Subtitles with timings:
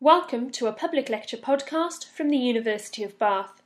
[0.00, 3.64] Welcome to a public lecture podcast from the University of Bath.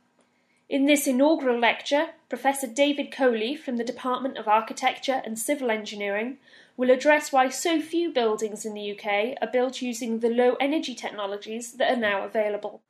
[0.67, 6.37] In this inaugural lecture, Professor David Coley from the Department of Architecture and Civil Engineering
[6.75, 10.95] will address why so few buildings in the UK are built using the low energy
[10.95, 12.81] technologies that are now available.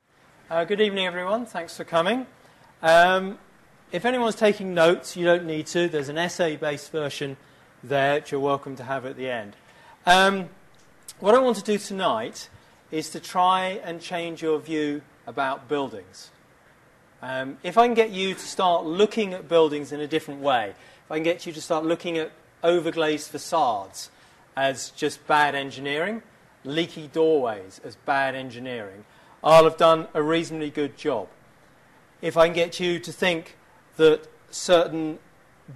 [0.50, 1.46] Uh, good evening, everyone.
[1.46, 2.26] Thanks for coming.
[2.82, 3.40] Um,
[3.92, 5.90] if anyone's taking notes, you don't need to.
[5.90, 7.36] There's an essay based version
[7.84, 9.58] there which you're welcome to have at the end.
[10.06, 10.48] Um,
[11.20, 12.48] what I want to do tonight
[12.94, 16.30] is to try and change your view about buildings.
[17.24, 20.76] Um, if I can get you to start looking at buildings in a different way,
[21.06, 22.32] if I can get you to start looking at
[22.64, 24.12] overglazed facades
[24.56, 26.22] as just bad engineering,
[26.64, 29.06] leaky doorways as bad engineering,
[29.44, 31.30] I'll have done a reasonably good job.
[32.22, 33.58] If I can get you to think
[33.98, 35.18] that certain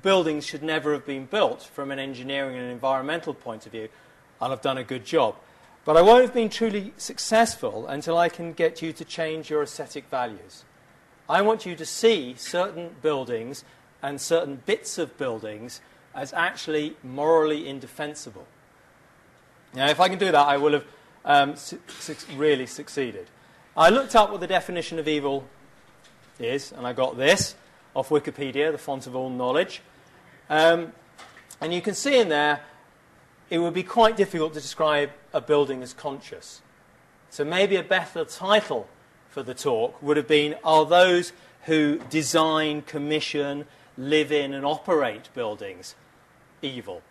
[0.03, 3.89] buildings should never have been built from an engineering and environmental point of view,
[4.39, 5.35] I'll have done a good job.
[5.87, 9.63] But I won't have been truly successful until I can get you to change your
[9.63, 10.65] aesthetic values.
[11.29, 13.63] I want you to see certain buildings
[14.03, 15.79] and certain bits of buildings
[16.13, 18.45] as actually morally indefensible.
[19.73, 20.85] Now, if I can do that, I will have
[21.23, 23.27] um, su- su- really succeeded.
[23.77, 25.45] I looked up what the definition of evil
[26.37, 27.55] is, and I got this
[27.93, 29.81] off Wikipedia, the font of all knowledge.
[30.49, 30.91] Um,
[31.61, 32.59] and you can see in there
[33.49, 36.61] it would be quite difficult to describe a building as conscious.
[37.29, 38.87] So maybe a better title
[39.29, 41.33] for the talk would have been Are those
[41.65, 43.65] who design, commission,
[43.97, 45.95] live in, and operate buildings
[46.61, 47.01] evil?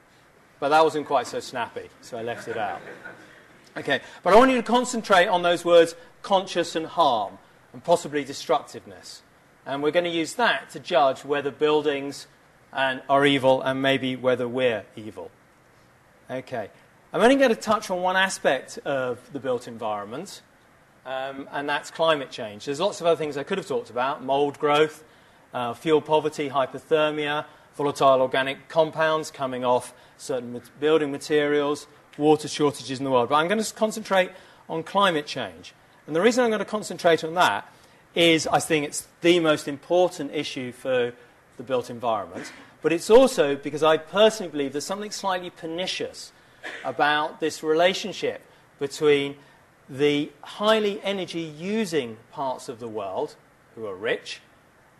[0.58, 2.80] But that wasn't quite so snappy, so I left it out.
[3.76, 7.38] Okay, but I want you to concentrate on those words conscious and harm,
[7.72, 9.22] and possibly destructiveness.
[9.66, 12.26] And we're going to use that to judge whether buildings
[12.72, 15.30] and, are evil and maybe whether we're evil.
[16.28, 16.70] Okay.
[17.12, 20.42] I'm only going to touch on one aspect of the built environment,
[21.04, 22.64] um, and that's climate change.
[22.64, 25.04] There's lots of other things I could have talked about mold growth,
[25.54, 27.44] uh, fuel poverty, hypothermia,
[27.76, 31.86] volatile organic compounds coming off certain building materials,
[32.18, 33.28] water shortages in the world.
[33.28, 34.32] But I'm going to concentrate
[34.68, 35.74] on climate change.
[36.08, 37.72] And the reason I'm going to concentrate on that
[38.16, 41.12] is I think it's the most important issue for
[41.56, 42.50] the built environment.
[42.86, 46.30] But it's also because I personally believe there's something slightly pernicious
[46.84, 48.42] about this relationship
[48.78, 49.34] between
[49.88, 53.34] the highly energy using parts of the world,
[53.74, 54.40] who are rich,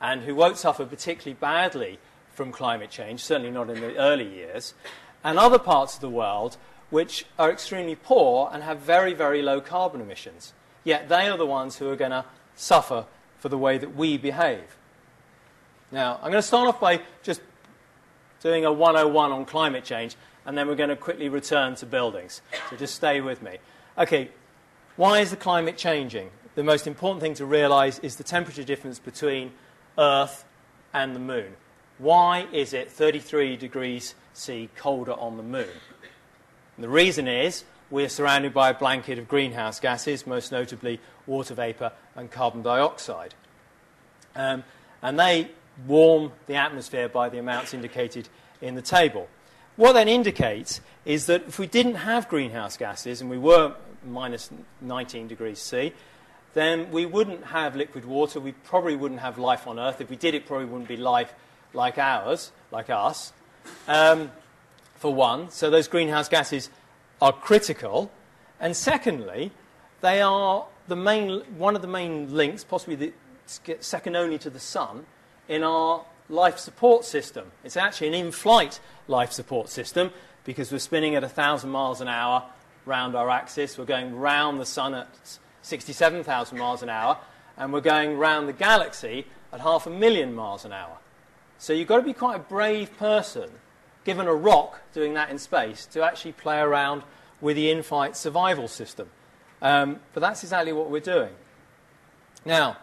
[0.01, 2.01] and who won't suffer particularly badly
[2.33, 4.75] from climate change, certainly not in the early years,
[5.23, 6.57] and other parts of the world
[6.91, 10.55] which are extremely poor and have very, very low carbon emissions.
[10.83, 12.25] Yet they are the ones who are going to
[12.57, 13.07] suffer
[13.39, 14.77] for the way that we behave.
[15.93, 17.41] Now, I'm going to start off by just
[18.47, 20.15] doing a 101 on climate change,
[20.45, 22.43] and then we're going to quickly return to buildings.
[22.71, 23.59] So just stay with me.
[23.99, 24.31] Okay,
[24.95, 26.31] why is the climate changing?
[26.55, 29.51] The most important thing to realize is the temperature difference between
[29.99, 30.45] Earth
[30.95, 31.57] and the moon.
[31.99, 35.75] Why is it 33 degrees C colder on the moon?
[36.77, 41.55] And the reason is we're surrounded by a blanket of greenhouse gases, most notably water
[41.55, 43.35] vapor and carbon dioxide.
[44.37, 44.63] Um,
[45.03, 45.51] and they
[45.87, 48.29] warm the atmosphere by the amounts indicated
[48.61, 49.29] in the table.
[49.77, 54.51] What that indicates is that if we didn't have greenhouse gases and we were minus
[54.81, 55.93] 19 degrees C,
[56.55, 58.41] then we wouldn't have liquid water.
[58.41, 60.01] We probably wouldn't have life on Earth.
[60.01, 61.35] If we did, it probably wouldn't be life
[61.75, 63.35] like ours, like us,
[63.87, 64.31] um,
[64.95, 65.51] for one.
[65.51, 66.71] So those greenhouse gases
[67.21, 68.11] are critical.
[68.59, 69.53] And secondly,
[70.01, 73.13] they are the main, one of the main links, possibly the,
[73.81, 75.07] second only to the sun,
[75.49, 77.51] in our life support system.
[77.65, 80.11] It's actually an in flight life support system
[80.45, 82.45] because we're spinning at 1,000 miles an hour
[82.85, 83.77] round our axis.
[83.77, 85.09] We're going round the sun at
[85.63, 87.19] 67,000 miles an hour,
[87.57, 90.99] and we're going round the galaxy at half a million miles an hour.
[91.59, 93.51] So you've got to be quite a brave person,
[94.05, 97.03] given a rock doing that in space, to actually play around
[97.41, 99.09] with the in flight survival system.
[99.61, 101.33] Um, but that's exactly what we're doing.
[102.45, 102.77] Now,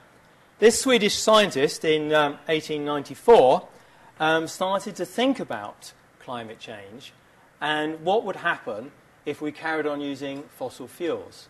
[0.64, 3.68] this Swedish scientist in um, 1894
[4.22, 7.12] um, started to think about climate change
[7.60, 8.90] and what would happen
[9.26, 11.50] if we carried on using fossil fuels.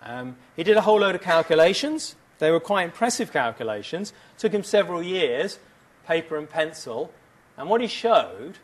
[0.00, 2.14] Um, he did a whole load of calculations.
[2.38, 4.12] They were quite impressive calculations.
[4.38, 5.58] Took him several years,
[6.06, 7.12] paper and pencil.
[7.56, 8.58] And what he showed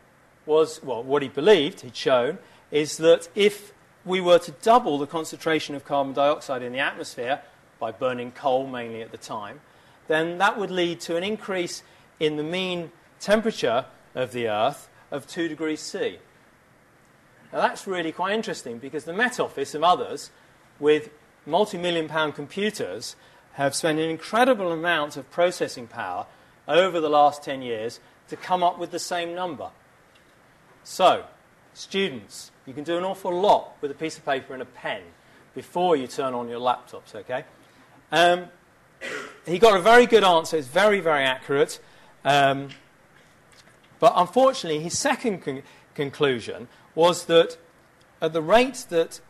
[0.46, 2.38] was, well, what he believed he'd shown
[2.70, 3.72] is that if
[4.04, 7.42] we were to double the concentration of carbon dioxide in the atmosphere
[7.82, 9.60] by burning coal mainly at the time,
[10.06, 11.82] then that would lead to an increase
[12.20, 16.18] in the mean temperature of the Earth of 2 degrees C.
[17.52, 20.30] Now that's really quite interesting because the Met Office and others,
[20.78, 21.10] with
[21.44, 23.16] multi million pound computers
[23.54, 26.26] have spent an incredible amount of processing power
[26.68, 27.98] over the last 10 years
[28.28, 29.70] to come up with the same number.
[30.84, 31.24] So,
[31.74, 35.02] students, you can do an awful lot with a piece of paper and a pen
[35.52, 37.44] before you turn on your laptops, okay?
[38.12, 38.46] Um,
[39.46, 40.56] he got a very good answer.
[40.56, 41.80] It's very, very accurate.
[42.24, 42.68] Um,
[43.98, 45.62] but unfortunately, his second con-
[45.94, 47.56] conclusion was that
[48.20, 49.20] at the rate that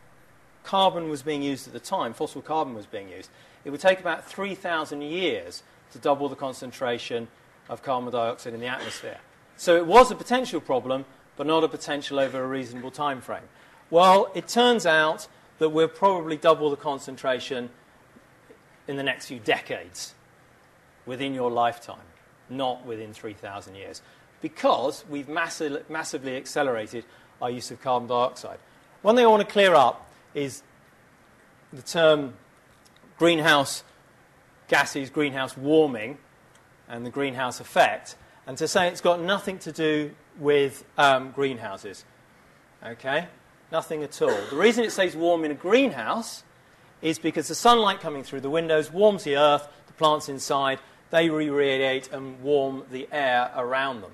[0.64, 3.31] carbon was being used at the time, fossil carbon was being used,
[3.64, 5.62] it would take about 3,000 years
[5.93, 7.28] to double the concentration
[7.69, 9.19] of carbon dioxide in the atmosphere.
[9.56, 11.05] So it was a potential problem,
[11.37, 13.49] but not a potential over a reasonable time frame.
[13.90, 15.28] Well, it turns out
[15.58, 17.70] that we'll probably double the concentration
[18.92, 20.14] in the next few decades
[21.06, 22.06] within your lifetime,
[22.50, 24.02] not within 3,000 years,
[24.42, 27.04] because we've massi- massively accelerated
[27.40, 28.58] our use of carbon dioxide.
[29.00, 30.62] One thing I want to clear up is
[31.72, 32.34] the term
[33.18, 33.82] greenhouse
[34.68, 36.18] gases, greenhouse warming,
[36.86, 38.16] and the greenhouse effect,
[38.46, 42.04] and to say it's got nothing to do with um, greenhouses.
[42.84, 43.26] Okay?
[43.70, 44.38] Nothing at all.
[44.50, 46.44] The reason it says warm in a greenhouse
[47.02, 50.78] is because the sunlight coming through the windows warms the earth, the plants inside,
[51.10, 54.12] they re radiate and warm the air around them.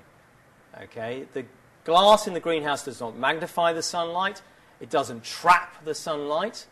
[0.83, 1.27] Okay?
[1.35, 1.45] The
[1.85, 4.43] glass in the greenhouse does not magnify the sunlight,
[4.81, 6.67] it doesn't trap the sunlight.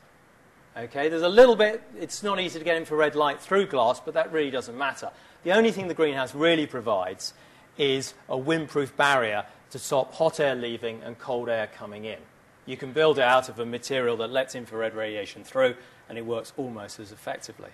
[0.76, 4.12] Okay, there's a little bit, it's not easy to get infrared light through glass, but
[4.12, 5.10] that really doesn't matter.
[5.42, 7.32] The only thing the greenhouse really provides
[7.78, 12.18] is a windproof barrier to stop hot air leaving and cold air coming in.
[12.66, 15.76] You can build it out of a material that lets infrared radiation through,
[16.08, 17.70] and it works almost as effectively.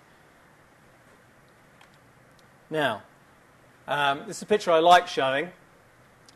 [2.71, 3.03] Now,
[3.89, 5.51] um, this is a picture I like showing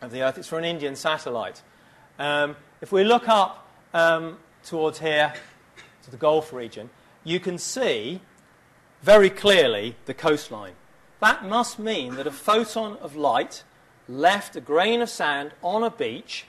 [0.00, 0.38] of the Earth.
[0.38, 1.62] It's from an Indian satellite.
[2.18, 5.34] Um, if we look up um, towards here
[6.04, 6.90] to the Gulf region,
[7.24, 8.20] you can see
[9.02, 10.74] very clearly the coastline.
[11.20, 13.64] That must mean that a photon of light
[14.08, 16.46] left a grain of sand on a beach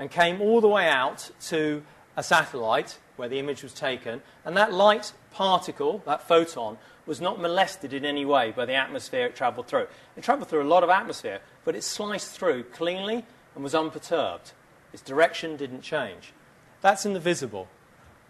[0.00, 1.82] and came all the way out to
[2.16, 7.38] a satellite where the image was taken, and that light particle, that photon, was not
[7.38, 9.86] molested in any way by the atmosphere it travelled through.
[10.16, 14.52] It travelled through a lot of atmosphere, but it sliced through cleanly and was unperturbed.
[14.94, 16.32] Its direction didn't change.
[16.80, 17.68] That's in the visible.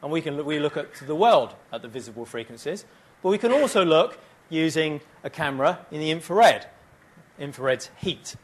[0.03, 2.85] And we can look, we look at the world at the visible frequencies,
[3.23, 4.19] but we can also look
[4.49, 6.67] using a camera in the infrared.
[7.39, 8.35] Infrared's heat.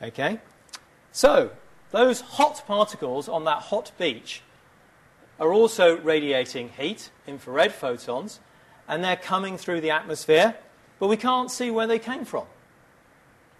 [0.00, 0.40] Okay?
[1.12, 1.50] So,
[1.94, 4.42] those hot particles on that hot beach
[5.38, 8.40] are also radiating heat, infrared photons,
[8.88, 10.56] and they're coming through the atmosphere,
[10.98, 12.46] but we can't see where they came from.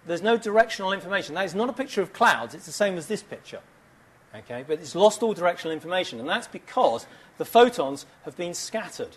[0.05, 1.33] There's no directional information.
[1.35, 3.61] That is not a picture of clouds, it's the same as this picture.
[4.35, 4.65] Okay?
[4.67, 9.15] But it's lost all directional information, and that's because the photons have been scattered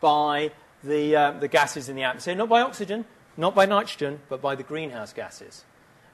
[0.00, 0.50] by
[0.82, 3.04] the, uh, the gases in the atmosphere, not by oxygen,
[3.36, 5.64] not by nitrogen, but by the greenhouse gases.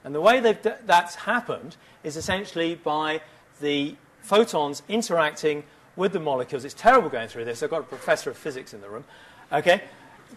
[0.03, 3.21] And the way that's happened is essentially by
[3.59, 5.63] the photons interacting
[5.95, 6.63] with the molecules.
[6.63, 7.61] It's terrible going through this.
[7.61, 9.03] I've got a professor of physics in the room.
[9.51, 9.83] Okay?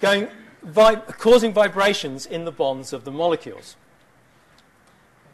[0.01, 0.29] Going,
[1.19, 3.77] causing vibrations in the bonds of the molecules.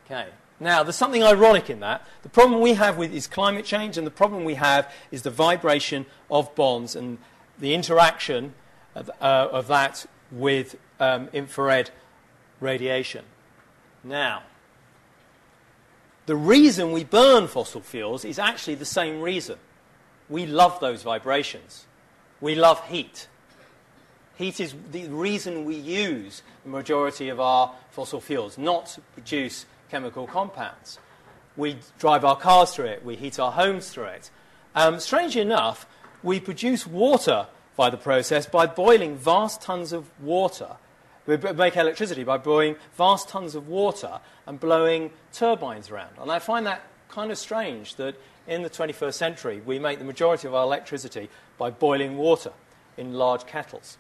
[0.05, 0.29] Okay.
[0.61, 2.07] Now, there's something ironic in that.
[2.23, 5.31] The problem we have with is climate change, and the problem we have is the
[5.31, 7.19] vibration of bonds and
[7.59, 8.55] the interaction
[8.95, 11.91] of, uh, of that with um, infrared
[12.61, 13.25] radiation.
[14.09, 14.43] Now,
[16.25, 19.59] the reason we burn fossil fuels is actually the same reason.
[20.31, 21.87] We love those vibrations.
[22.41, 23.29] We love heat.
[24.37, 29.67] Heat is the reason we use the majority of our fossil fuels, not to produce
[29.91, 30.99] chemical compounds.
[31.57, 34.31] We drive our cars through it, we heat our homes through it.
[34.75, 35.87] Um, strangely enough,
[36.23, 37.47] we produce water
[37.77, 40.77] by the process by boiling vast tons of water.
[41.29, 46.15] We make electricity by boiling vast tons of water and blowing turbines around.
[46.21, 48.17] And I find that kind of strange that
[48.49, 52.53] in the 21st century we make the majority of our electricity by boiling water
[52.97, 53.99] in large kettles.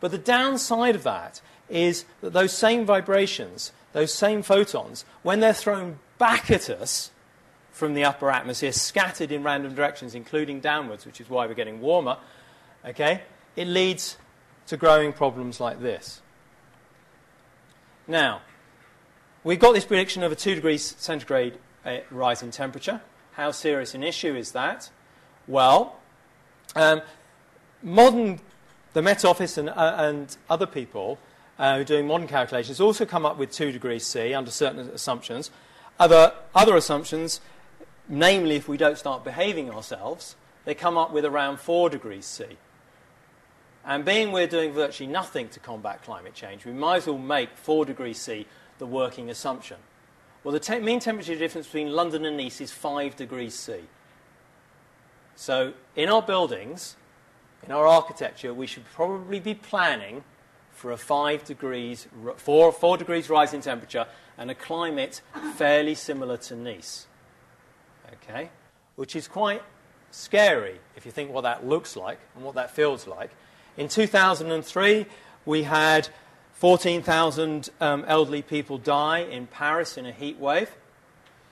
[0.00, 1.40] But the downside of that
[1.70, 7.10] is that those same vibrations those same photons, when they're thrown back at us
[7.70, 11.80] from the upper atmosphere, scattered in random directions, including downwards, which is why we're getting
[11.80, 12.18] warmer,
[12.84, 13.22] okay,
[13.56, 14.18] it leads
[14.66, 16.20] to growing problems like this.
[18.06, 18.42] Now,
[19.44, 21.56] we've got this prediction of a 2 degrees centigrade
[21.86, 23.00] uh, rise in temperature.
[23.32, 24.90] How serious an issue is that?
[25.48, 25.96] Well,
[26.76, 27.00] um,
[27.82, 28.40] modern,
[28.92, 31.18] the Met Office and, uh, and other people
[31.58, 34.80] uh, who are doing modern calculations also come up with 2 degrees C under certain
[34.80, 35.50] assumptions.
[35.98, 37.40] Other, other assumptions,
[38.06, 42.44] namely if we don't start behaving ourselves, they come up with around 4 degrees C.
[43.86, 47.50] And being we're doing virtually nothing to combat climate change, we might as well make
[47.56, 48.46] 4 degrees C
[48.78, 49.76] the working assumption.
[50.42, 53.80] Well, the te- mean temperature difference between London and Nice is 5 degrees C.
[55.36, 56.96] So, in our buildings,
[57.62, 60.24] in our architecture, we should probably be planning
[60.70, 65.20] for a 5 degrees, 4, 4 degrees rise in temperature and a climate
[65.54, 67.06] fairly similar to Nice.
[68.12, 68.50] Okay?
[68.96, 69.62] Which is quite
[70.10, 73.30] scary if you think what that looks like and what that feels like.
[73.76, 75.06] In 2003,
[75.44, 76.08] we had
[76.52, 80.70] 14,000 um, elderly people die in Paris in a heat wave.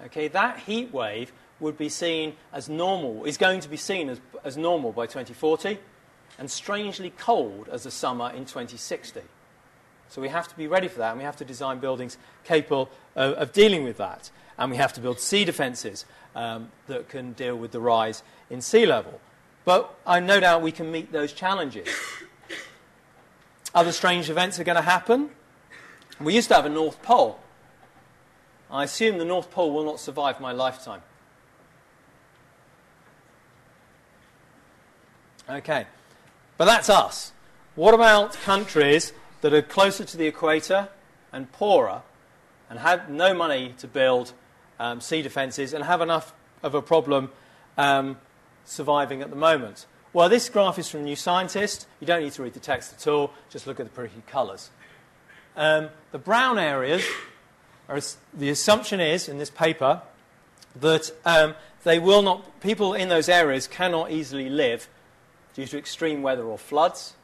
[0.05, 4.21] Okay, that heat wave would be seen as normal, is going to be seen as,
[4.45, 5.79] as normal by 2040,
[6.39, 9.21] and strangely cold as the summer in 2060.
[10.09, 12.91] So we have to be ready for that, and we have to design buildings capable
[13.17, 14.31] of, of dealing with that.
[14.59, 18.61] And we have to build sea defences um, that can deal with the rise in
[18.61, 19.21] sea level.
[19.65, 21.89] But I no doubt we can meet those challenges.
[23.75, 25.31] Other strange events are going to happen.
[26.21, 27.39] We used to have a North Pole.
[28.71, 31.03] I assume the North Pole will not survive my lifetime.
[35.49, 35.87] Okay.
[36.57, 37.33] But that's us.
[37.75, 40.89] What about countries that are closer to the equator
[41.33, 42.03] and poorer
[42.71, 44.33] and have no money to build
[44.79, 47.31] um, sea defences and have enough of a problem
[47.77, 48.19] um,
[48.65, 49.87] surviving at the moment?
[50.13, 51.87] Well, this graph is from New Scientist.
[52.01, 54.71] You don't need to read the text at all, just look at the pretty colours.
[55.57, 57.05] Um, the brown areas,
[57.89, 58.01] are,
[58.33, 60.03] the assumption is in this paper
[60.81, 61.55] that um,
[61.85, 64.89] they will not, people in those areas cannot easily live
[65.55, 67.15] due to extreme weather or floods.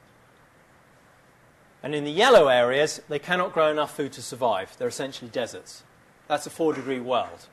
[1.83, 4.77] And in the yellow areas, they cannot grow enough food to survive.
[4.79, 5.83] They're essentially deserts.
[6.27, 7.47] That's a four degree world.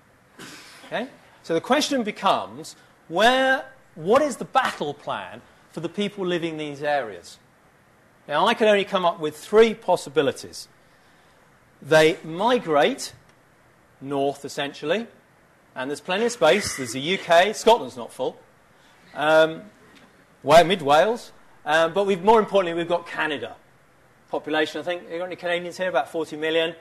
[0.87, 1.07] Okay?
[1.43, 2.75] So the question becomes
[3.07, 7.39] where, what is the battle plan for the people living in these areas?
[8.27, 10.67] Now, I can only come up with three possibilities.
[11.81, 13.13] They migrate
[14.01, 15.07] north, essentially,
[15.75, 16.77] and there's plenty of space.
[16.77, 18.37] There's the UK, Scotland's not full.
[19.13, 19.63] Um,
[20.43, 21.31] mid Wales.
[21.65, 23.55] Um, but more importantly, we've got Canada.
[24.29, 25.89] Population, I think, you got any Canadians here?
[25.89, 26.75] About 40 million.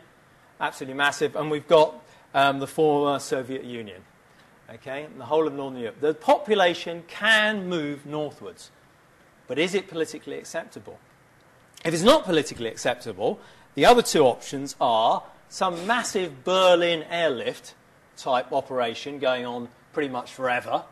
[0.60, 1.36] Absolutely massive.
[1.36, 1.94] And we've got
[2.34, 4.02] um, the former Soviet Union.
[4.70, 6.00] Okay, the whole of Northern Europe.
[6.00, 8.70] The population can move northwards.
[9.46, 10.98] But is it politically acceptable?
[11.84, 13.38] If it's not politically acceptable,
[13.74, 17.74] the other two options are some massive Berlin airlift
[18.16, 20.84] type operation going on pretty much forever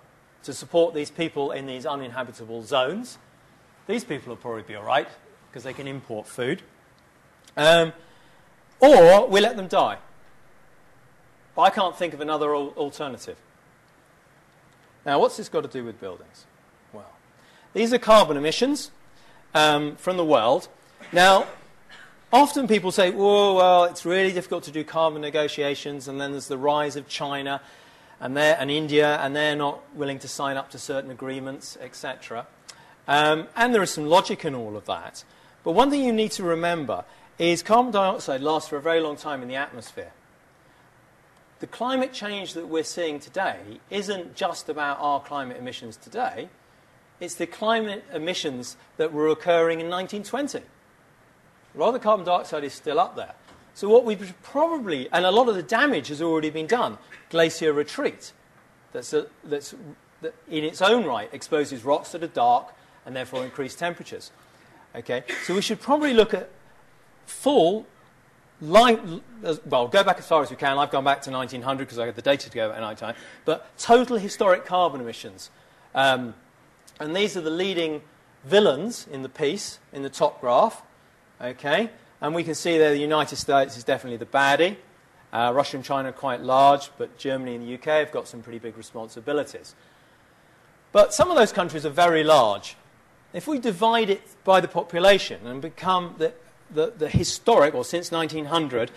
[0.42, 3.16] to support these people in these uninhabitable zones.
[3.86, 5.08] These people will probably be all right
[5.50, 6.62] because they can import food.
[7.56, 7.92] Um,
[8.80, 9.98] or we let them die.
[11.54, 13.36] But I can't think of another al- alternative.
[15.04, 16.46] Now, what's this got to do with buildings?
[16.92, 17.10] Well,
[17.72, 18.90] these are carbon emissions
[19.54, 20.68] um, from the world.
[21.12, 21.46] Now,
[22.32, 26.48] often people say, "Whoa, well, it's really difficult to do carbon negotiations," and then there's
[26.48, 27.60] the rise of China
[28.20, 32.46] and, and India, and they're not willing to sign up to certain agreements, etc.
[33.08, 35.24] Um, and there is some logic in all of that.
[35.64, 37.04] But one thing you need to remember
[37.38, 40.12] is carbon dioxide lasts for a very long time in the atmosphere.
[41.62, 46.48] The climate change that we're seeing today isn't just about our climate emissions today,
[47.20, 50.58] it's the climate emissions that were occurring in 1920.
[50.58, 53.36] A lot of the carbon dioxide is still up there.
[53.74, 56.98] So, what we've probably, and a lot of the damage has already been done
[57.30, 58.32] glacier retreat,
[58.92, 59.72] that's, a, that's
[60.20, 62.74] that in its own right exposes rocks that are dark
[63.06, 64.32] and therefore increase temperatures.
[64.96, 66.48] Okay, so we should probably look at
[67.24, 67.86] full
[68.62, 70.78] well, go back as far as we can.
[70.78, 73.16] I've gone back to 1900 because I had the data to go at any time.
[73.44, 75.50] But total historic carbon emissions.
[75.94, 76.34] Um,
[77.00, 78.02] and these are the leading
[78.44, 80.82] villains in the piece, in the top graph.
[81.40, 81.90] Okay,
[82.20, 84.76] and we can see there the United States is definitely the baddie.
[85.32, 88.42] Uh, Russia and China are quite large, but Germany and the UK have got some
[88.42, 89.74] pretty big responsibilities.
[90.92, 92.76] But some of those countries are very large.
[93.32, 96.34] If we divide it by the population and become the,
[96.74, 98.90] the, the historic, or since 1900,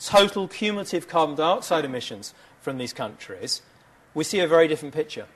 [0.00, 3.62] total cumulative carbon dioxide emissions from these countries,
[4.14, 5.26] we see a very different picture.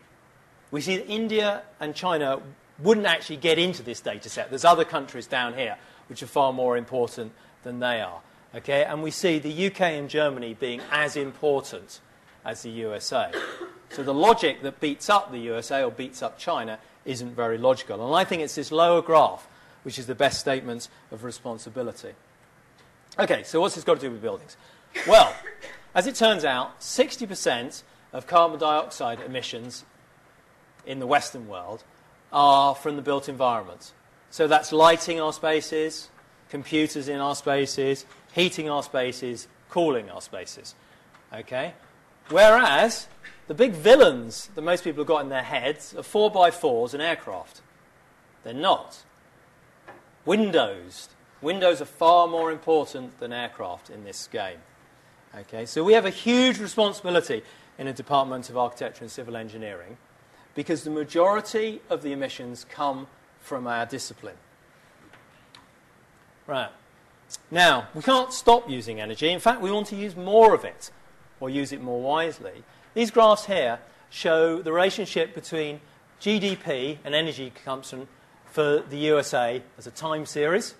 [0.70, 2.40] We see that India and China
[2.78, 4.50] wouldn't actually get into this data set.
[4.50, 5.76] There's other countries down here
[6.08, 7.32] which are far more important
[7.64, 8.20] than they are.
[8.54, 8.84] Okay?
[8.84, 12.00] And we see the UK and Germany being as important
[12.44, 13.32] as the USA.
[13.90, 18.04] So the logic that beats up the USA or beats up China isn't very logical.
[18.06, 19.46] And I think it's this lower graph
[19.82, 22.12] which is the best statement of responsibility.
[23.18, 24.56] Okay, so what's this got to do with buildings?
[25.06, 25.34] Well,
[25.94, 27.82] as it turns out, 60%
[28.12, 29.84] of carbon dioxide emissions
[30.86, 31.84] in the Western world
[32.32, 33.92] are from the built environment.
[34.30, 36.10] So that's lighting our spaces,
[36.50, 40.74] computers in our spaces, heating our spaces, cooling our spaces.
[41.32, 41.74] Okay?
[42.28, 43.08] Whereas
[43.46, 47.62] the big villains that most people have got in their heads are 4x4s and aircraft.
[48.44, 49.02] They're not.
[50.28, 51.08] Windows.
[51.40, 54.58] Windows are far more important than aircraft in this game.
[55.34, 57.42] Okay, so we have a huge responsibility
[57.78, 59.96] in the Department of Architecture and Civil Engineering
[60.54, 63.06] because the majority of the emissions come
[63.40, 64.36] from our discipline.
[66.46, 66.72] Right.
[67.50, 69.30] Now, we can't stop using energy.
[69.30, 70.90] In fact, we want to use more of it
[71.40, 72.64] or use it more wisely.
[72.92, 73.78] These graphs here
[74.10, 75.80] show the relationship between
[76.20, 78.08] GDP and energy consumption
[78.50, 80.74] for the USA as a time series.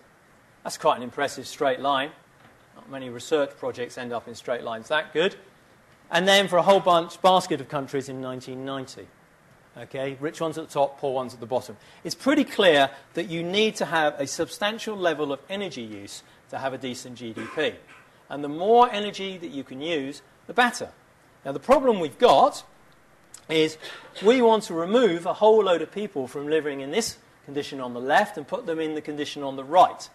[0.65, 2.11] That's quite an impressive straight line.
[2.75, 5.37] Not many research projects end up in straight lines that good.
[6.11, 9.09] And then for a whole bunch, basket of countries in 1990.
[9.77, 11.77] Okay, rich ones at the top, poor ones at the bottom.
[12.03, 16.59] It's pretty clear that you need to have a substantial level of energy use to
[16.59, 17.75] have a decent GDP.
[18.29, 20.91] And the more energy that you can use, the better.
[21.45, 22.65] Now, the problem we've got
[23.49, 23.79] is
[24.23, 27.17] we want to remove a whole load of people from living in this
[27.49, 30.11] condition on the left and put them in the condition on the right.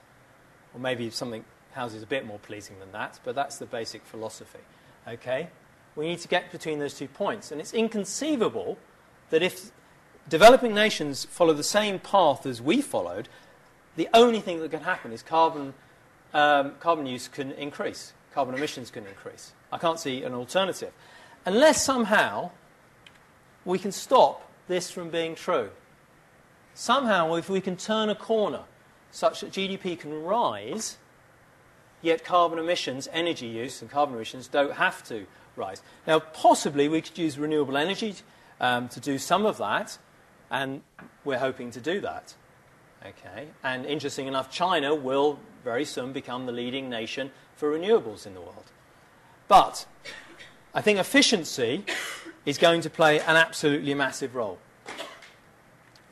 [0.72, 4.60] Or maybe something houses a bit more pleasing than that, but that's the basic philosophy.
[5.08, 5.50] Okay?
[5.96, 7.52] We need to get between those two points.
[7.52, 8.78] And it's inconceivable
[9.32, 9.72] that if
[10.30, 13.30] developing nations follow the same path as we followed,
[13.96, 15.74] the only thing that can happen is carbon,
[16.36, 19.54] um, carbon use can increase, carbon emissions can increase.
[19.72, 20.94] I can't see an alternative.
[21.48, 22.52] Unless somehow
[23.66, 25.72] we can stop this from being true.
[26.74, 28.62] Somehow, if we can turn a corner
[29.12, 30.98] such that GDP can rise,
[32.02, 35.26] yet carbon emissions, energy use, and carbon emissions don't have to
[35.56, 35.82] rise.
[36.08, 38.16] Now, possibly we could use renewable energy
[38.60, 39.98] um, to do some of that,
[40.50, 40.82] and
[41.24, 42.34] we're hoping to do that.
[43.06, 48.34] Okay, and interesting enough, China will very soon become the leading nation for renewables in
[48.34, 48.72] the world.
[49.48, 49.86] But
[50.74, 51.84] I think efficiency
[52.46, 54.58] is going to play an absolutely massive role.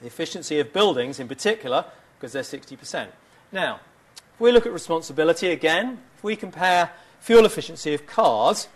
[0.02, 1.86] The efficiency of buildings, in particular,
[2.18, 3.08] because they're 60%.
[3.52, 3.80] Now,
[4.16, 8.68] if we look at responsibility again, if we compare fuel efficiency of cars,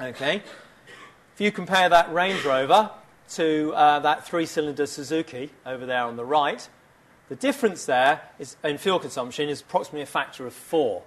[0.00, 0.42] okay,
[1.34, 2.90] if you compare that Range Rover
[3.30, 6.68] to uh, that three cylinder Suzuki over there on the right,
[7.28, 11.02] the difference there is, in fuel consumption is approximately a factor of four.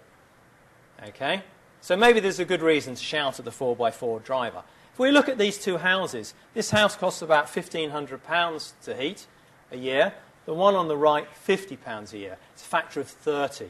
[1.07, 1.43] Okay?
[1.81, 4.61] So maybe there's a good reason to shout at the 4x4 driver.
[4.93, 9.25] If we look at these two houses, this house costs about £1,500 to heat
[9.71, 10.13] a year.
[10.45, 12.37] The one on the right, £50 a year.
[12.53, 13.67] It's a factor of 30.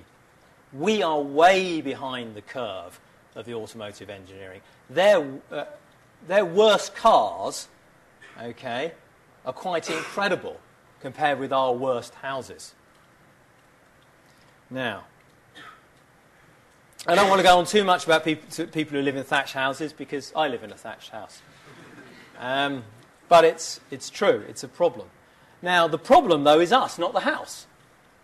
[0.73, 2.99] We are way behind the curve
[3.35, 4.61] of the automotive engineering.
[4.89, 5.65] Their, uh,
[6.27, 7.67] their worst cars,
[8.41, 8.93] okay,
[9.45, 10.59] are quite incredible
[11.01, 12.73] compared with our worst houses.
[14.69, 15.03] Now,
[17.07, 18.47] I don't want to go on too much about people,
[18.97, 21.41] who live in thatched houses because I live in a thatched house.
[22.39, 22.83] Um,
[23.27, 25.07] but it's, it's true, it's a problem.
[25.61, 27.65] Now, the problem, though, is us, not the house.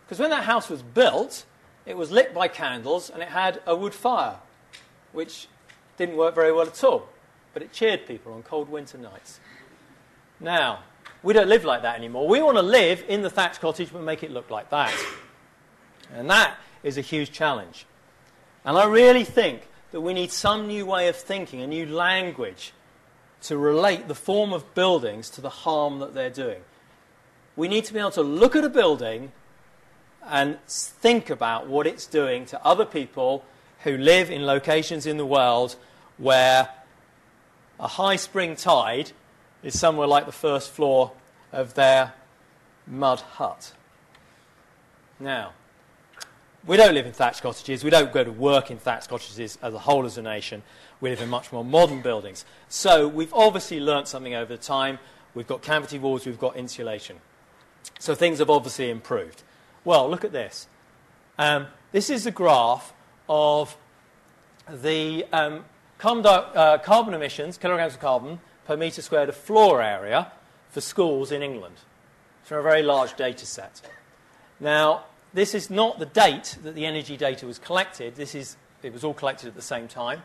[0.05, 1.45] Because when that house was built,
[1.85, 4.37] it was lit by candles and it had a wood fire,
[5.11, 5.47] which
[5.97, 7.09] didn't work very well at all
[7.57, 9.39] but it cheered people on cold winter nights.
[10.39, 10.83] Now,
[11.23, 12.27] we don't live like that anymore.
[12.27, 14.93] We want to live in the thatched cottage but make it look like that.
[16.13, 17.87] And that is a huge challenge.
[18.67, 22.73] And I really think that we need some new way of thinking, a new language
[23.43, 26.59] to relate the form of buildings to the harm that they're doing.
[27.55, 29.31] We need to be able to look at a building
[30.21, 33.45] and think about what it's doing to other people
[33.85, 35.77] who live in locations in the world
[36.17, 36.67] where
[37.79, 39.13] a high spring tide
[39.63, 41.13] is somewhere like the first floor
[41.53, 42.15] of their
[42.85, 43.71] mud hut.
[45.21, 45.53] Now,
[46.67, 47.83] we don't live in thatched cottages.
[47.83, 50.63] We don't go to work in thatched cottages as a whole as a nation.
[51.01, 52.45] We live in much more modern buildings.
[52.69, 54.99] So we've obviously learnt something over time.
[55.33, 57.17] We've got cavity walls, we've got insulation.
[57.99, 59.43] So things have obviously improved.
[59.85, 60.67] Well, look at this.
[61.39, 62.93] Um, this is a graph
[63.29, 63.77] of
[64.69, 65.63] the um,
[65.97, 70.31] Carbon, uh, carbon emissions, kilograms of carbon per metre squared of floor area
[70.69, 71.77] for schools in England.
[72.41, 73.81] It's from a very large data set.
[74.59, 75.05] Now,
[75.37, 78.15] this is not the date that the energy data was collected.
[78.15, 80.23] This is, it was all collected at the same time,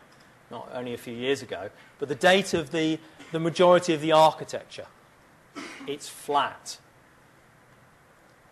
[0.49, 2.97] not only a few years ago, but the date of the,
[3.31, 4.87] the majority of the architecture.
[5.85, 6.79] It's flat.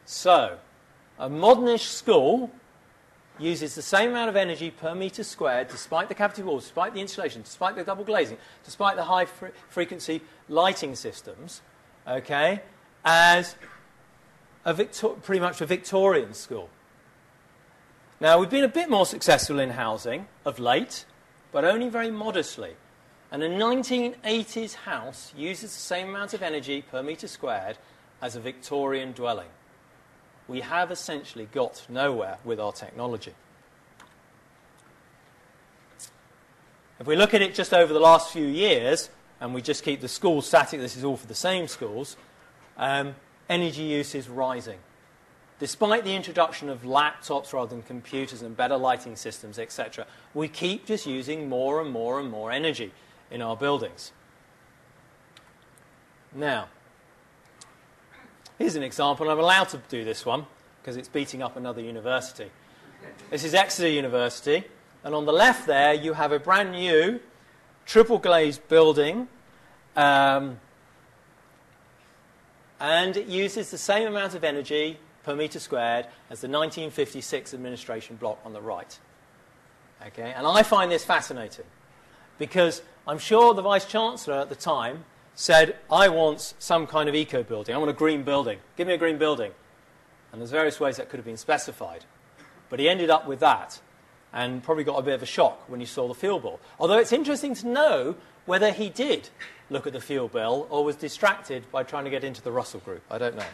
[0.05, 0.59] So,
[1.17, 2.51] a modernish school
[3.39, 7.01] uses the same amount of energy per metre squared, despite the cavity walls, despite the
[7.01, 11.63] insulation, despite the double glazing, despite the high fre- frequency lighting systems,
[12.07, 12.61] okay,
[13.03, 13.55] as
[14.65, 16.69] a Victor- pretty much a Victorian school.
[18.19, 21.05] Now, we've been a bit more successful in housing of late,
[21.51, 22.75] but only very modestly.
[23.31, 27.77] And a 1980s house uses the same amount of energy per metre squared
[28.21, 29.49] as a Victorian dwelling.
[30.47, 33.33] We have essentially got nowhere with our technology.
[36.99, 40.01] If we look at it just over the last few years, and we just keep
[40.01, 42.15] the schools static, this is all for the same schools,
[42.77, 43.15] um,
[43.51, 44.79] energy use is rising.
[45.59, 50.87] Despite the introduction of laptops rather than computers and better lighting systems, etc., we keep
[50.87, 52.91] just using more and more and more energy
[53.29, 54.11] in our buildings.
[56.33, 56.69] Now,
[58.57, 59.29] here's an example.
[59.29, 60.47] I'm allowed to do this one
[60.81, 62.49] because it's beating up another university.
[63.29, 64.63] This is Exeter University.
[65.03, 67.19] And on the left there, you have a brand new
[67.85, 69.27] triple glazed building.
[69.95, 70.59] Um,
[72.81, 78.15] and it uses the same amount of energy per metre squared as the 1956 administration
[78.15, 78.97] block on the right.
[80.07, 80.33] Okay?
[80.35, 81.65] And I find this fascinating
[82.39, 87.13] because I'm sure the Vice Chancellor at the time said, I want some kind of
[87.13, 87.75] eco building.
[87.75, 88.57] I want a green building.
[88.75, 89.51] Give me a green building.
[90.31, 92.05] And there's various ways that could have been specified.
[92.69, 93.79] But he ended up with that
[94.33, 96.59] and probably got a bit of a shock when he saw the field ball.
[96.79, 98.15] Although it's interesting to know
[98.45, 99.29] whether he did
[99.71, 102.81] look at the fuel bill or was distracted by trying to get into the Russell
[102.81, 103.01] group.
[103.09, 103.45] I don't know.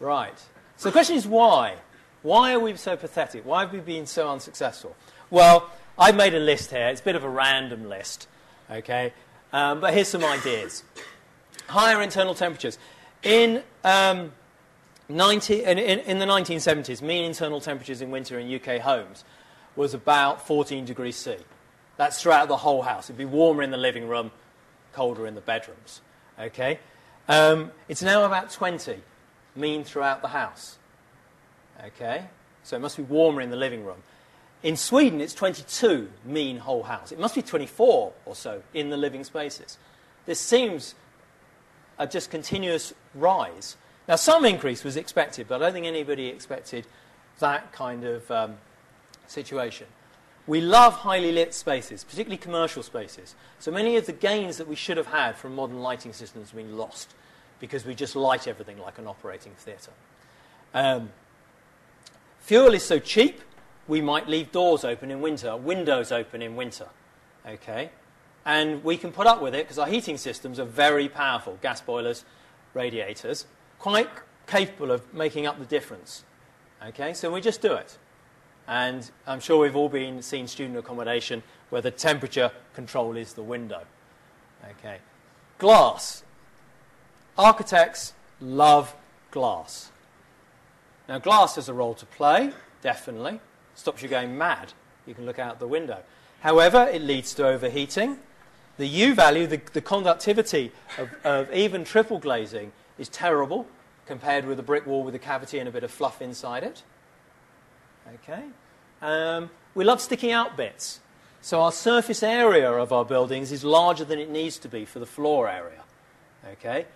[0.00, 0.36] right.
[0.78, 1.76] So the question is why?
[2.22, 3.44] Why are we so pathetic?
[3.44, 4.96] Why have we been so unsuccessful?
[5.30, 6.88] Well, I've made a list here.
[6.88, 8.26] It's a bit of a random list,
[8.70, 9.12] okay?
[9.52, 10.82] Um, but here's some ideas.
[11.68, 12.78] Higher internal temperatures.
[13.22, 14.32] In um,
[15.08, 19.22] 90, in, in, in, the 1970s, mean internal temperatures in winter in UK homes
[19.76, 21.36] was about 14 degrees C.
[21.96, 23.06] That's throughout the whole house.
[23.06, 24.30] It'd be warmer in the living room,
[24.92, 26.00] colder in the bedrooms.
[26.38, 26.80] Okay?
[27.28, 29.00] Um, it's now about 20
[29.56, 30.78] mean throughout the house.
[31.84, 32.26] Okay?
[32.62, 34.02] So it must be warmer in the living room.
[34.62, 37.12] In Sweden, it's 22 mean whole house.
[37.12, 39.78] It must be 24 or so in the living spaces.
[40.24, 40.94] This seems
[41.98, 43.76] a just continuous rise.
[44.08, 46.86] Now, some increase was expected, but I don't think anybody expected
[47.38, 48.56] that kind of um,
[49.26, 49.86] situation.
[50.46, 53.34] We love highly lit spaces, particularly commercial spaces.
[53.58, 56.56] So many of the gains that we should have had from modern lighting systems have
[56.56, 57.14] been lost
[57.60, 59.92] because we just light everything like an operating theatre.
[60.74, 61.10] Um,
[62.40, 63.40] fuel is so cheap,
[63.88, 66.88] we might leave doors open in winter, windows open in winter.
[67.46, 67.90] Okay?
[68.44, 71.80] And we can put up with it because our heating systems are very powerful gas
[71.80, 72.24] boilers,
[72.74, 73.46] radiators
[73.78, 74.08] quite
[74.46, 76.24] capable of making up the difference.
[76.86, 77.98] Okay, so we just do it.
[78.66, 83.42] And I'm sure we've all been seen student accommodation where the temperature control is the
[83.42, 83.82] window.
[84.78, 84.98] Okay.
[85.58, 86.24] Glass.
[87.36, 88.94] Architects love
[89.30, 89.90] glass.
[91.08, 93.40] Now, glass has a role to play, definitely.
[93.74, 94.72] Stops you going mad.
[95.06, 95.98] You can look out the window.
[96.40, 98.18] However, it leads to overheating.
[98.76, 103.66] The U value, the, the conductivity of, of even triple glazing, is terrible
[104.06, 106.82] compared with a brick wall with a cavity and a bit of fluff inside it.
[108.14, 108.44] Okay?
[109.02, 111.00] Um, we love sticking out bits.
[111.40, 114.98] So our surface area of our buildings is larger than it needs to be for
[114.98, 115.82] the floor area.
[116.52, 116.86] Okay?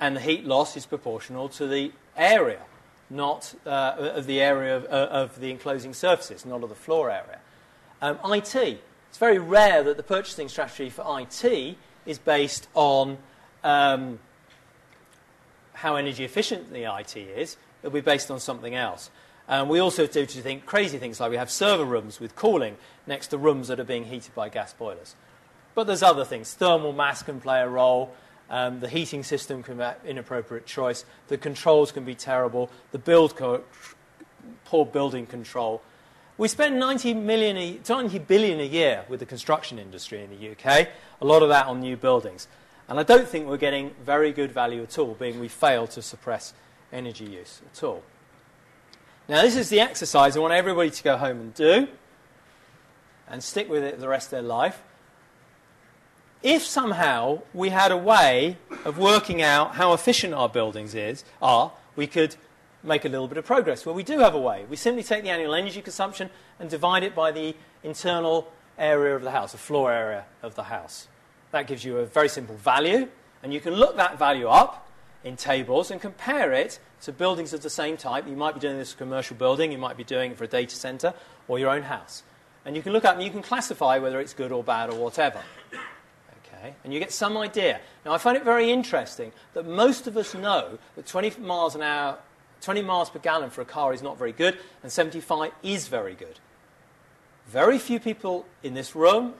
[0.00, 2.62] And the heat loss is proportional to the area,
[3.10, 7.10] not uh, of the area of, uh, of, the enclosing surfaces, not of the floor
[7.10, 7.40] area.
[8.00, 8.54] Um, IT.
[8.54, 11.76] It's very rare that the purchasing strategy for IT
[12.06, 13.18] is based on
[13.62, 14.18] um,
[15.74, 19.10] how energy efficient the IT is, it'll be based on something else.
[19.52, 22.78] And we also do to think crazy things like we have server rooms with cooling
[23.06, 25.14] next to rooms that are being heated by gas boilers.
[25.74, 26.54] But there's other things.
[26.54, 28.14] Thermal mass can play a role.
[28.48, 31.04] Um, the heating system can be an inappropriate choice.
[31.28, 32.70] The controls can be terrible.
[32.92, 33.62] The build co-
[34.64, 35.82] poor building control.
[36.38, 40.52] We spend 90, million a, 90 billion a year with the construction industry in the
[40.52, 40.88] UK,
[41.20, 42.48] a lot of that on new buildings.
[42.88, 46.00] And I don't think we're getting very good value at all, being we fail to
[46.00, 46.54] suppress
[46.90, 48.02] energy use at all.
[49.28, 51.86] Now, this is the exercise I want everybody to go home and do
[53.28, 54.82] and stick with it the rest of their life.
[56.42, 61.72] If somehow we had a way of working out how efficient our buildings is, are,
[61.94, 62.34] we could
[62.82, 63.86] make a little bit of progress.
[63.86, 64.64] Well, we do have a way.
[64.68, 67.54] We simply take the annual energy consumption and divide it by the
[67.84, 71.06] internal area of the house, the floor area of the house.
[71.52, 73.06] That gives you a very simple value,
[73.42, 74.81] and you can look that value up
[75.24, 78.26] in tables and compare it to buildings of the same type.
[78.26, 80.44] You might be doing this for a commercial building, you might be doing it for
[80.44, 81.14] a data center
[81.48, 82.22] or your own house.
[82.64, 84.98] And you can look up and you can classify whether it's good or bad or
[84.98, 85.40] whatever.
[86.62, 86.74] Okay.
[86.84, 87.80] And you get some idea.
[88.04, 91.82] Now, I find it very interesting that most of us know that 20 miles an
[91.82, 92.18] hour,
[92.60, 96.14] 20 miles per gallon for a car is not very good, and 75 is very
[96.14, 96.38] good.
[97.48, 99.34] Very few people in this room,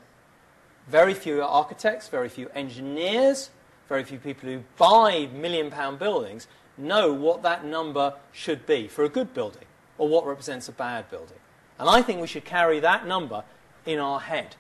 [0.89, 3.51] very few architects, very few engineers,
[3.93, 9.05] very few people who buy million pound buildings know what that number should be for
[9.05, 9.67] a good building
[9.99, 11.37] or what represents a bad building.
[11.79, 13.45] And I think we should carry that number
[13.85, 14.57] in our head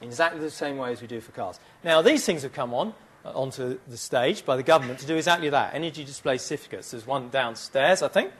[0.00, 1.60] in exactly the same way as we do for cars.
[1.84, 2.94] Now, these things have come on
[3.26, 6.92] uh, onto the stage by the government to do exactly that energy display certificates.
[6.92, 8.32] There's one downstairs, I think.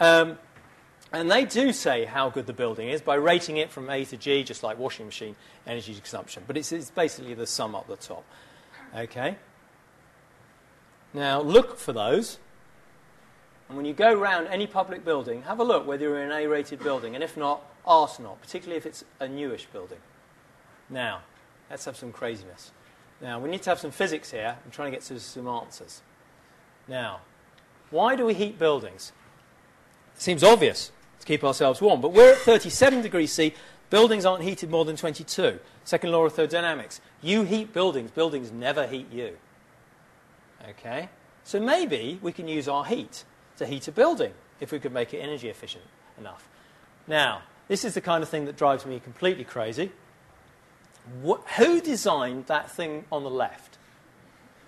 [0.00, 0.38] Um,
[1.12, 4.16] and they do say how good the building is by rating it from A to
[4.16, 6.44] G, just like washing machine energy consumption.
[6.46, 8.24] But it's, it's basically the sum up the top.
[8.96, 9.36] Okay?
[11.12, 12.38] Now, look for those.
[13.68, 16.36] And when you go around any public building, have a look whether you're in an
[16.36, 17.14] A rated building.
[17.14, 19.98] And if not, ask not, particularly if it's a newish building.
[20.88, 21.22] Now,
[21.70, 22.72] let's have some craziness.
[23.20, 24.56] Now, we need to have some physics here.
[24.64, 26.02] I'm trying to get to some answers.
[26.88, 27.20] Now,
[27.90, 29.12] why do we heat buildings?
[30.16, 33.54] It seems obvious to keep ourselves warm, but we're at 37 degrees C.
[33.90, 35.58] Buildings aren't heated more than 22.
[35.84, 37.00] Second law of thermodynamics.
[37.22, 39.36] You heat buildings, buildings never heat you.
[40.68, 41.08] Okay?
[41.44, 43.24] So maybe we can use our heat
[43.56, 45.84] to heat a building if we could make it energy efficient
[46.18, 46.48] enough.
[47.06, 49.92] Now, this is the kind of thing that drives me completely crazy.
[51.22, 53.78] What, who designed that thing on the left?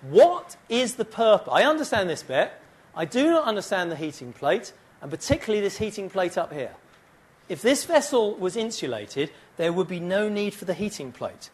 [0.01, 1.49] What is the purpose?
[1.51, 2.51] I understand this bit.
[2.95, 6.73] I do not understand the heating plate, and particularly this heating plate up here.
[7.49, 11.49] If this vessel was insulated, there would be no need for the heating plate.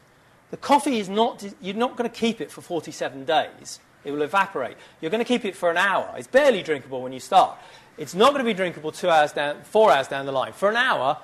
[0.52, 3.80] The coffee is not, you're not going to keep it for 47 days.
[4.04, 4.78] It will evaporate.
[5.02, 6.14] You're going to keep it for an hour.
[6.18, 7.58] It's barely drinkable when you start.
[7.98, 10.54] It's not going to be drinkable two hours down, four hours down the line.
[10.54, 11.18] For an hour,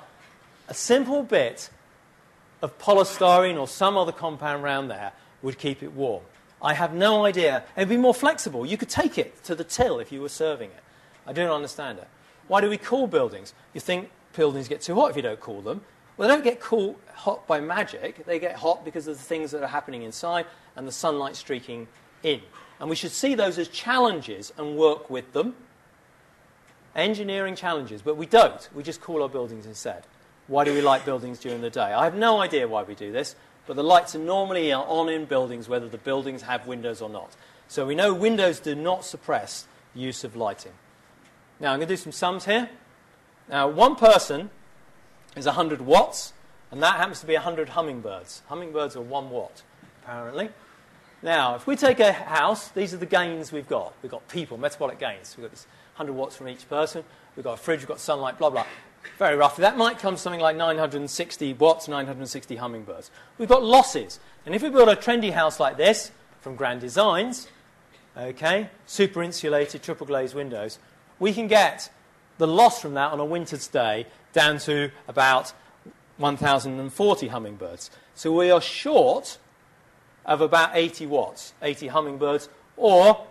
[0.67, 1.69] a simple bit
[2.61, 6.23] of polystyrene or some other compound around there would keep it warm.
[6.61, 7.63] I have no idea.
[7.77, 8.65] It'd be more flexible.
[8.65, 10.83] You could take it to the till if you were serving it.
[11.27, 12.07] I don't understand it.
[12.47, 13.53] Why do we cool buildings?
[13.73, 15.81] You think buildings get too hot if you don't cool them.
[16.17, 18.25] Well, they don't get cool hot by magic.
[18.25, 21.87] They get hot because of the things that are happening inside and the sunlight streaking
[22.23, 22.41] in.
[22.79, 25.55] And we should see those as challenges and work with them.
[26.95, 28.69] Engineering challenges, but we don't.
[28.73, 30.03] We just call our buildings instead.
[30.47, 31.93] Why do we light buildings during the day?
[31.93, 33.35] I have no idea why we do this,
[33.65, 37.35] but the lights are normally on in buildings whether the buildings have windows or not.
[37.67, 40.73] So we know windows do not suppress the use of lighting.
[41.59, 42.69] Now I'm going to do some sums here.
[43.49, 44.49] Now, one person
[45.35, 46.33] is 100 watts,
[46.71, 48.41] and that happens to be 100 hummingbirds.
[48.47, 49.63] Hummingbirds are 1 watt,
[50.03, 50.49] apparently.
[51.25, 53.93] Now, if we take a house, these are the gains we've got.
[54.01, 55.35] We've got people, metabolic gains.
[55.35, 57.03] We've got this 100 watts from each person.
[57.35, 58.65] We've got a fridge, we've got sunlight, blah, blah
[59.17, 63.11] very roughly, that might come something like 960 watts, 960 hummingbirds.
[63.37, 64.19] We've got losses.
[64.45, 66.11] And if we build a trendy house like this
[66.41, 67.47] from Grand Designs,
[68.17, 70.79] okay, super insulated, triple glazed windows,
[71.19, 71.89] we can get
[72.37, 75.53] the loss from that on a winter's day down to about
[76.17, 77.91] 1,040 hummingbirds.
[78.13, 79.37] So we are short
[80.25, 83.25] of about 80 watts, 80 hummingbirds, or,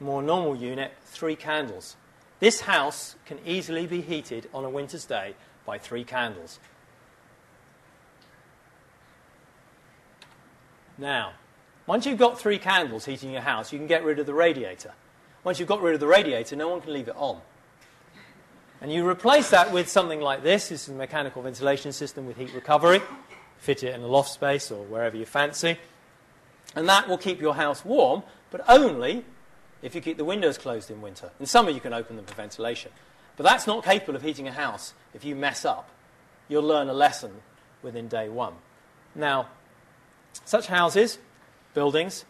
[0.00, 1.96] more normal unit, three candles.
[2.40, 6.58] This house can easily be heated on a winter's day by three candles.
[10.98, 11.32] Now,
[11.86, 14.92] once you've got three candles heating your house, you can get rid of the radiator.
[15.42, 17.40] Once you've got rid of the radiator, no one can leave it on.
[18.80, 20.68] And you replace that with something like this.
[20.68, 23.00] This is a mechanical ventilation system with heat recovery.
[23.58, 25.78] Fit it in a loft space or wherever you fancy.
[26.76, 29.24] And that will keep your house warm, but only
[29.82, 31.30] if you keep the windows closed in winter.
[31.38, 32.90] In summer, you can open them for ventilation.
[33.36, 35.90] But that's not capable of heating a house if you mess up.
[36.48, 37.42] You'll learn a lesson
[37.82, 38.54] within day one.
[39.14, 39.48] Now,
[40.44, 41.18] such houses,
[41.74, 42.24] buildings,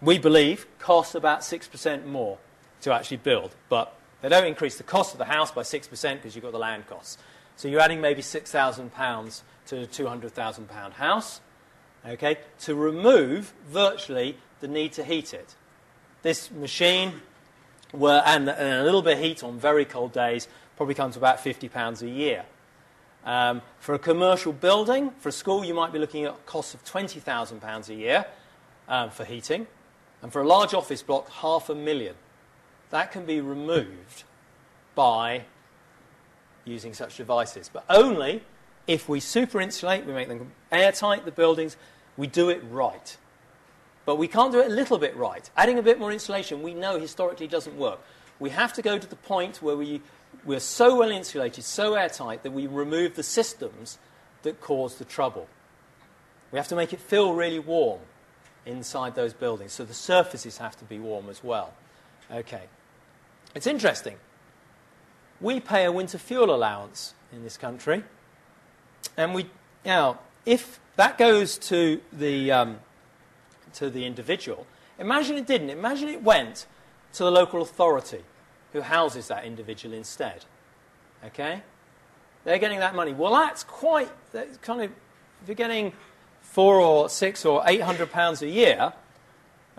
[0.00, 2.38] we believe cost about 6% more
[2.82, 3.54] to actually build.
[3.68, 6.58] But they don't increase the cost of the house by 6% because you've got the
[6.58, 7.18] land costs.
[7.56, 11.40] So you're adding maybe £6,000 to a £200,000 house
[12.06, 15.54] okay, to remove virtually the need to heat it
[16.24, 17.20] this machine
[17.92, 21.20] were, and, and, a little bit of heat on very cold days probably comes to
[21.20, 22.44] about £50 a year.
[23.24, 26.84] Um, for a commercial building, for a school, you might be looking at costs of
[26.84, 28.26] £20,000 a year
[28.88, 29.66] um, for heating.
[30.22, 32.14] And for a large office block, half a million.
[32.88, 34.24] That can be removed
[34.94, 35.44] by
[36.64, 38.42] using such devices, but only
[38.86, 41.76] if we super insulate, we make them airtight, the buildings,
[42.16, 43.16] we do it right.
[44.06, 45.48] But we can't do it a little bit right.
[45.56, 48.00] Adding a bit more insulation, we know historically doesn't work.
[48.38, 50.02] We have to go to the point where we,
[50.44, 53.98] we're so well insulated, so airtight, that we remove the systems
[54.42, 55.48] that cause the trouble.
[56.52, 58.00] We have to make it feel really warm.
[58.66, 59.72] inside those buildings.
[59.72, 61.74] So the surfaces have to be warm as well.
[62.30, 62.62] Okay.
[63.54, 64.16] It's interesting.
[65.40, 68.04] We pay a winter fuel allowance in this country.
[69.16, 69.50] And we,
[69.84, 72.78] now, if that goes to the, um,
[73.74, 74.66] to the individual,
[74.98, 75.70] imagine it didn't.
[75.70, 76.66] Imagine it went
[77.14, 78.22] to the local authority
[78.72, 80.44] who houses that individual instead.
[81.24, 81.62] Okay?
[82.44, 83.12] They're getting that money.
[83.12, 84.90] Well, that's quite, that's kind of,
[85.42, 85.92] if you're getting
[86.42, 88.92] four or six or eight hundred pounds a year,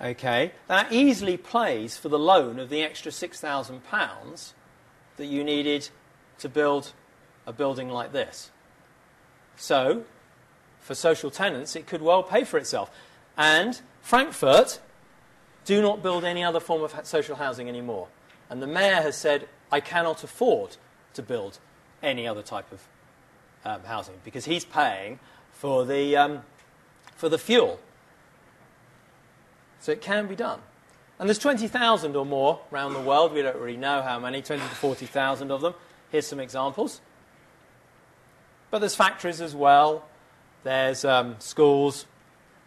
[0.01, 4.53] okay, that easily plays for the loan of the extra six thousand pounds
[5.17, 5.89] that you needed
[6.39, 6.91] to build
[7.45, 8.51] a building like this.
[9.55, 10.03] So,
[10.85, 12.91] for social tenants, it could well pay for itself.
[13.35, 14.79] And Frankfurt
[15.65, 18.07] do not build any other form of social housing anymore.
[18.51, 20.77] And the mayor has said, I cannot afford
[21.15, 21.57] to build
[22.03, 22.81] any other type of
[23.65, 25.19] um, housing because he's paying
[25.51, 26.43] for the, um,
[27.15, 27.79] for the fuel.
[29.79, 30.59] So it can be done.
[31.17, 33.33] And there's 20,000 or more around the world.
[33.33, 35.73] We don't really know how many, 20 to 40,000 of them.
[36.11, 37.01] Here's some examples.
[38.69, 40.05] But there's factories as well.
[40.65, 42.07] There's um, schools.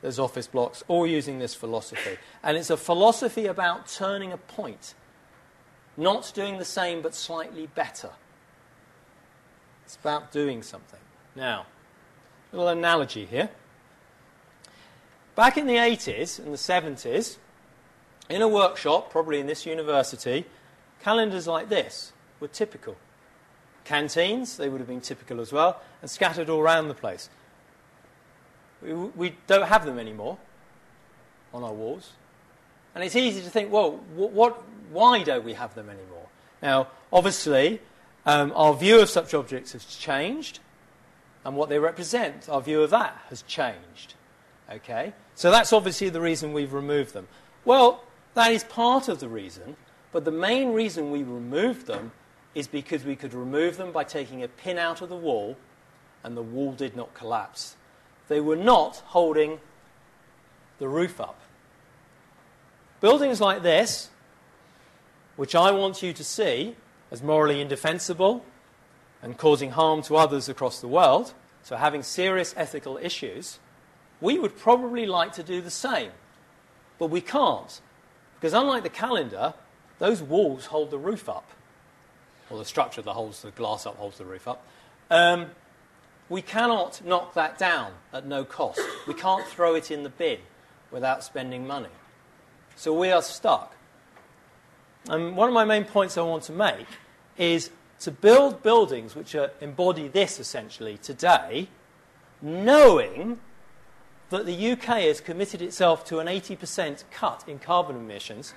[0.00, 2.16] There's office blocks, all using this philosophy.
[2.44, 4.94] And it's a philosophy about turning a point,
[5.96, 8.10] not doing the same but slightly better.
[9.84, 11.00] It's about doing something.
[11.34, 11.66] Now,
[12.52, 13.50] a little analogy here.
[15.34, 17.38] Back in the 80s and the 70s,
[18.30, 20.44] in a workshop, probably in this university,
[21.02, 22.96] calendars like this were typical.
[23.84, 27.28] Canteens, they would have been typical as well, and scattered all around the place.
[28.82, 30.38] We, don't have them anymore
[31.52, 32.12] on our walls.
[32.94, 36.26] And it's easy to think, well, what, what, why don't we have them anymore?
[36.62, 37.80] Now, obviously,
[38.26, 40.60] um, our view of such objects has changed,
[41.44, 44.14] and what they represent, our view of that has changed.
[44.70, 45.12] Okay?
[45.34, 47.28] So that's obviously the reason we've removed them.
[47.64, 49.76] Well, that is part of the reason,
[50.12, 52.12] but the main reason we removed them
[52.54, 55.56] is because we could remove them by taking a pin out of the wall
[56.24, 57.76] and the wall did not collapse.
[58.28, 59.60] They were not holding
[60.78, 61.40] the roof up.
[63.00, 64.10] Buildings like this,
[65.36, 66.76] which I want you to see,
[67.10, 68.44] as morally indefensible
[69.22, 73.58] and causing harm to others across the world, so having serious ethical issues,
[74.20, 76.10] we would probably like to do the same.
[76.98, 77.80] But we can't.
[78.38, 79.54] Because unlike the calendar,
[79.98, 81.48] those walls hold the roof up,
[82.50, 84.64] or the structure that holds the glass up holds the roof up.
[85.10, 85.50] Um,
[86.28, 88.80] we cannot knock that down at no cost.
[89.06, 90.38] We can't throw it in the bin
[90.90, 91.88] without spending money.
[92.76, 93.74] So we are stuck.
[95.08, 96.86] And one of my main points I want to make
[97.36, 101.68] is to build buildings which are, embody this essentially today,
[102.42, 103.40] knowing
[104.30, 108.52] that the UK has committed itself to an 80% cut in carbon emissions,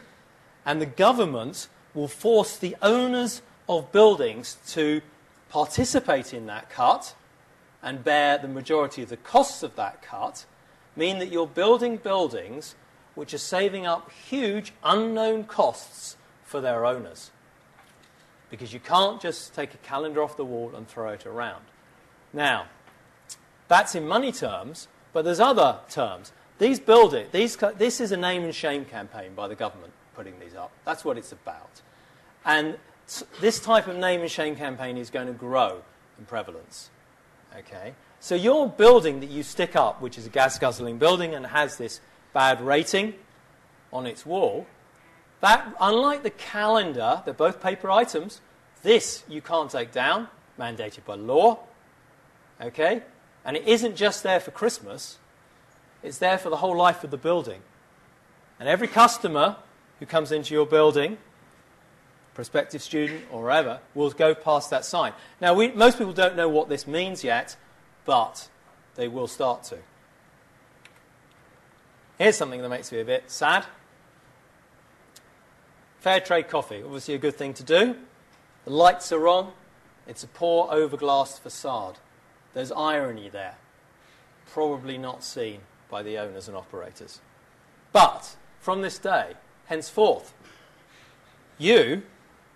[0.65, 5.01] and the government will force the owners of buildings to
[5.49, 7.15] participate in that cut
[7.84, 10.46] and bear the majority of the costs of that cut,
[10.96, 12.76] mean that you're building buildings
[13.15, 17.32] which are saving up huge unknown costs for their owners.
[18.50, 21.63] Because you can't just take a calendar off the wall and throw it around.
[22.34, 22.65] Now,
[23.67, 26.32] that's in money terms, but there's other terms.
[26.60, 30.56] These buildings, these, this is a name and shame campaign by the government putting these
[30.56, 30.72] up.
[30.86, 31.82] That's what it's about.
[32.46, 32.78] And
[33.39, 35.82] this type of name and shame campaign is going to grow
[36.20, 36.89] in prevalence.
[37.58, 37.94] Okay?
[38.20, 41.78] So your building that you stick up, which is a gas guzzling building and has
[41.78, 42.02] this
[42.34, 43.16] bad rating
[43.92, 44.68] on its wall,
[45.42, 48.42] that, unlike the calendar, they're both paper items.
[48.84, 50.28] This you can't take down,
[50.60, 51.60] mandated by law.
[52.62, 53.02] Okay?
[53.44, 55.18] And it isn't just there for Christmas,
[56.04, 57.62] it's there for the whole life of the building.
[58.60, 59.58] And every customer
[60.00, 61.18] who comes into your building,
[62.34, 65.13] prospective student or wherever, will go past that sign.
[65.39, 67.56] Now, we, most people don't know what this means yet,
[68.06, 68.48] but
[68.96, 69.78] they will start to.
[72.18, 73.66] Here's something that makes me a bit sad.
[75.99, 77.95] Fair trade coffee, obviously a good thing to do.
[78.66, 79.53] The lights are on.
[80.08, 81.99] It's a poor overglassed facade.
[82.53, 83.55] There's irony there,
[84.51, 87.22] probably not seen by the owners and operators.
[87.91, 89.34] But from this day,
[89.66, 90.34] henceforth,
[91.58, 92.03] you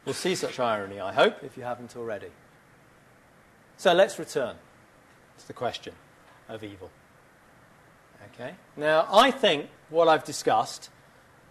[0.06, 2.30] will see such irony, I hope, if you haven't already.
[3.78, 4.56] So let's return
[5.40, 5.94] to the question
[6.48, 6.90] of evil.
[8.34, 8.54] Okay?
[8.78, 10.90] Now, I think what I've discussed,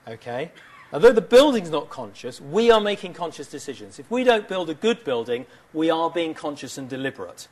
[0.09, 0.51] okay,
[0.95, 3.99] Although the building's not conscious, we are making conscious decisions.
[3.99, 7.49] If we don't build a good building, we are being conscious and deliberate.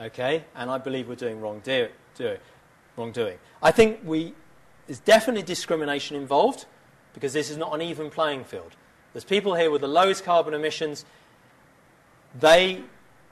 [0.00, 0.44] Okay?
[0.56, 2.38] And I believe we're doing wrong do, do,
[2.96, 3.36] wrongdoing.
[3.62, 4.32] I think we
[4.86, 6.64] there's definitely discrimination involved
[7.12, 8.74] because this is not an even playing field.
[9.12, 11.04] There's people here with the lowest carbon emissions.
[12.38, 12.82] They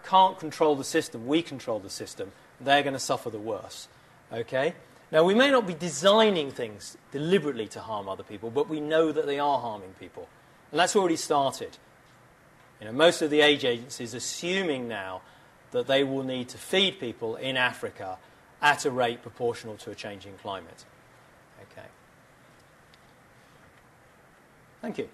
[0.05, 1.27] can't control the system.
[1.27, 2.33] We control the system.
[2.61, 3.89] They're going to suffer the worst.
[4.33, 4.75] Okay?
[5.13, 9.13] Now, we may not be designing things deliberately to harm other people, but we know
[9.13, 10.29] that they are harming people.
[10.73, 11.77] And that's already started.
[12.81, 15.23] You know, most of the age agencies assuming now
[15.71, 18.19] that they will need to feed people in Africa
[18.61, 20.85] at a rate proportional to a changing climate.
[21.73, 21.87] Okay.
[24.81, 25.09] Thank you.